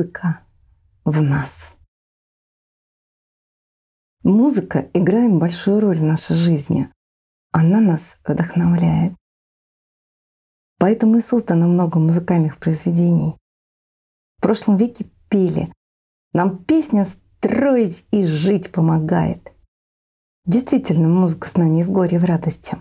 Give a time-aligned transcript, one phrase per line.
[0.00, 0.40] Музыка
[1.04, 1.76] в нас.
[4.22, 6.90] Музыка играет большую роль в нашей жизни.
[7.52, 9.12] Она нас вдохновляет.
[10.78, 13.36] Поэтому и создано много музыкальных произведений.
[14.38, 15.70] В прошлом веке пели
[16.32, 19.52] «Нам песня строить и жить помогает».
[20.46, 22.78] Действительно, музыка с нами и в горе, и в радости.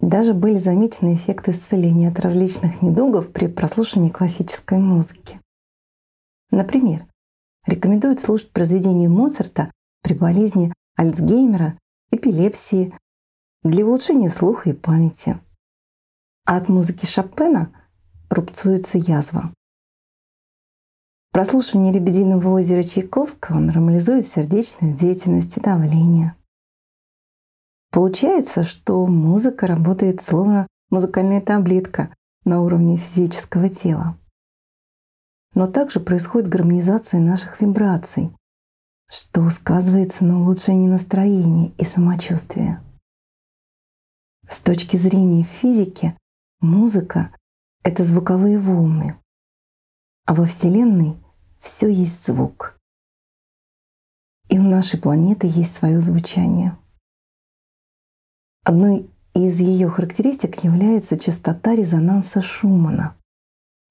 [0.00, 5.38] Даже были замечены эффекты исцеления от различных недугов при прослушивании классической музыки.
[6.50, 7.06] Например,
[7.66, 9.70] рекомендуют слушать произведения Моцарта
[10.02, 11.78] при болезни Альцгеймера,
[12.10, 12.94] эпилепсии,
[13.62, 15.38] для улучшения слуха и памяти.
[16.44, 17.72] А от музыки Шопена
[18.30, 19.52] рубцуется язва.
[21.32, 26.34] Прослушивание «Лебединого озера» Чайковского нормализует сердечную деятельность и давление.
[27.90, 34.18] Получается, что музыка работает словно музыкальная таблетка на уровне физического тела.
[35.54, 38.32] Но также происходит гармонизация наших вибраций,
[39.08, 42.82] что сказывается на улучшении настроения и самочувствия.
[44.48, 46.16] С точки зрения физики,
[46.60, 47.34] музыка—
[47.82, 49.18] это звуковые волны,
[50.24, 51.16] а во Вселенной
[51.58, 52.78] все есть звук.
[54.48, 56.78] И у нашей планеты есть свое звучание.
[58.64, 63.16] Одной из ее характеристик является частота резонанса Шумана—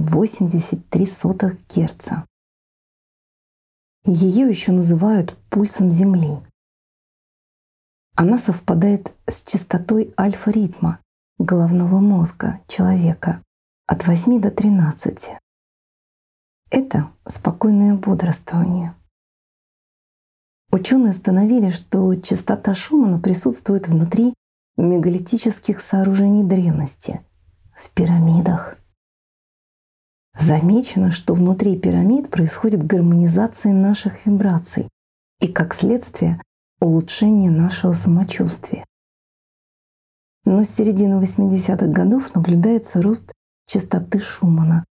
[0.00, 2.08] 7,83 Гц.
[4.04, 6.38] Ее еще называют пульсом Земли.
[8.16, 11.00] Она совпадает с частотой альфа-ритма
[11.38, 13.42] головного мозга человека
[13.86, 15.32] от 8 до 13.
[16.70, 18.94] Это спокойное бодрствование.
[20.72, 24.32] Ученые установили, что частота Шумана присутствует внутри
[24.78, 27.20] мегалитических сооружений древности,
[27.74, 28.80] в пирамидах.
[30.40, 34.88] Замечено, что внутри пирамид происходит гармонизация наших вибраций
[35.38, 36.40] и, как следствие,
[36.80, 38.86] улучшение нашего самочувствия.
[40.46, 43.30] Но с середины 80-х годов наблюдается рост
[43.66, 44.86] частоты Шумана.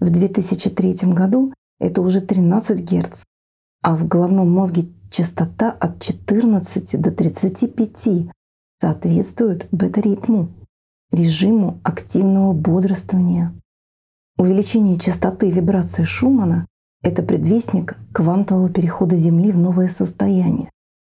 [0.00, 3.24] В 2003 году это уже 13 Гц,
[3.82, 8.30] а в головном мозге частота от 14 до 35
[8.78, 10.50] соответствует бета-ритму,
[11.10, 13.54] режиму активного бодрствования.
[14.40, 16.66] Увеличение частоты вибрации Шумана—
[17.02, 20.70] это предвестник квантового перехода Земли в новое состояние,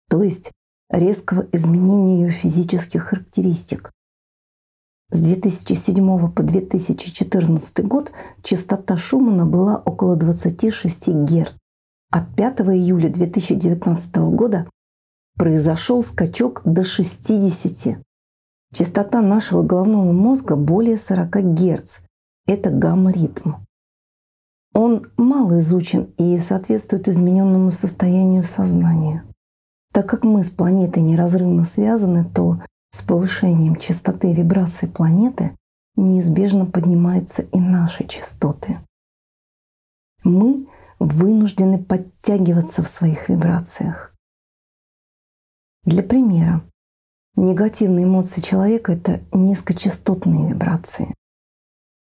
[0.08, 0.50] то есть
[0.88, 3.92] резкого изменения ее физических характеристик.
[5.10, 8.12] С 2007 по 2014 год
[8.42, 11.52] частота Шумана была около 26 Гц,
[12.10, 14.66] а 5 июля 2019 года
[15.36, 17.98] произошел скачок до 60.
[18.72, 21.98] Частота нашего головного мозга более 40 Гц.
[22.48, 23.56] Это гамма-ритм.
[24.72, 29.22] Он мало изучен и соответствует измененному состоянию сознания.
[29.92, 35.54] Так как мы с планетой неразрывно связаны, то с повышением частоты вибраций планеты
[35.94, 38.78] неизбежно поднимаются и наши частоты.
[40.24, 44.14] Мы вынуждены подтягиваться в своих вибрациях.
[45.84, 46.64] Для примера,
[47.36, 51.14] негативные эмоции человека— это низкочастотные вибрации.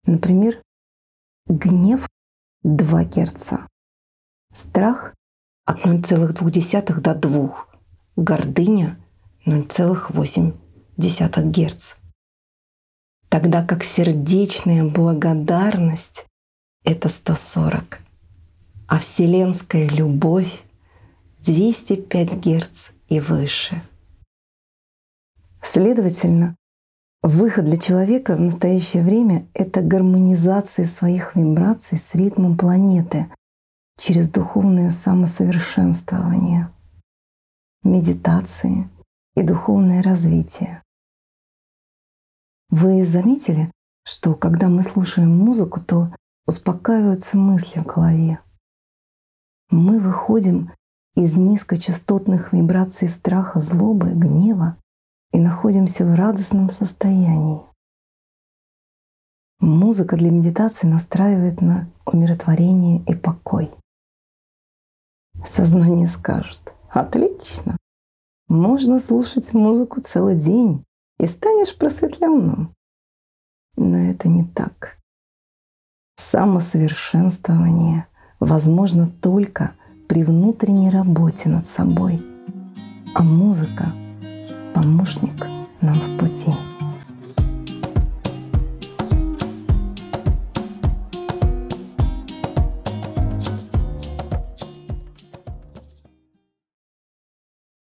[0.06, 0.62] Например,
[1.46, 2.08] гнев
[2.62, 3.52] 2 Гц,
[4.52, 5.14] страх
[5.64, 7.66] от 0,2 до 2,
[8.16, 8.98] гордыня
[9.44, 10.56] 0,8
[10.96, 11.94] Гц.
[13.28, 16.24] Тогда как сердечная благодарность—
[16.84, 18.00] это 140
[18.86, 20.62] а вселенская любовь
[21.44, 23.82] 205 Гц и выше.
[25.62, 26.56] Следовательно,
[27.26, 33.26] выход для человека в настоящее время— это гармонизация своих вибраций с ритмом планеты
[33.98, 36.70] через духовное самосовершенствование,
[37.82, 38.88] медитации
[39.34, 40.82] и духовное развитие.
[42.70, 43.72] Вы заметили,
[44.04, 46.14] что когда мы слушаем музыку, то
[46.46, 48.38] успокаиваются мысли в голове,
[49.70, 50.70] мы выходим
[51.16, 54.76] из низкочастотных вибраций страха, злобы, гнева
[55.32, 57.62] и находимся в радостном состоянии.
[59.60, 63.70] Музыка для медитации настраивает на умиротворение и покой.
[65.44, 67.76] Сознание скажет, отлично,
[68.48, 70.84] можно слушать музыку целый день
[71.18, 72.74] и станешь просветленным.
[73.76, 74.98] Но это не так.
[76.16, 78.06] Самосовершенствование—
[78.40, 79.72] возможно только
[80.08, 82.22] при внутренней работе над собой.
[83.14, 83.92] А музыка—
[84.76, 85.46] помощник
[85.80, 86.75] нам в пути.